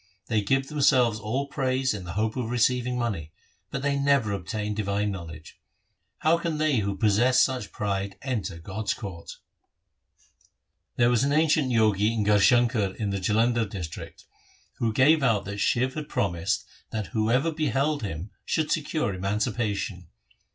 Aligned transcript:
They 0.29 0.41
give 0.41 0.67
themselves 0.67 1.19
all 1.19 1.45
praise 1.45 1.93
in 1.93 2.05
the 2.05 2.13
hope 2.13 2.35
of 2.35 2.49
receiving 2.49 2.97
money, 2.97 3.31
but 3.69 3.83
they 3.83 3.97
never 3.99 4.31
obtain 4.33 4.73
divine 4.73 5.11
knowledge. 5.11 5.59
How 6.17 6.39
can 6.39 6.57
they 6.57 6.77
who 6.77 6.97
possess 6.97 7.43
such 7.43 7.71
pride 7.71 8.17
enter 8.23 8.57
God's 8.57 8.95
court?' 8.95 9.37
There 10.97 11.11
was 11.11 11.23
an 11.23 11.31
ancient 11.33 11.71
Jogi 11.71 12.11
in 12.15 12.25
Garhshankar 12.25 12.95
in 12.95 13.11
the 13.11 13.19
Jalandhar 13.19 13.69
district, 13.69 14.25
who 14.79 14.91
gave 14.91 15.21
out 15.21 15.45
that 15.45 15.59
Shiv 15.59 15.93
had 15.93 16.09
promised 16.09 16.65
that 16.89 17.07
whoever 17.13 17.51
beheld 17.51 18.01
him 18.01 18.31
should 18.43 18.71
secure 18.71 19.13
emancipation. 19.13 20.07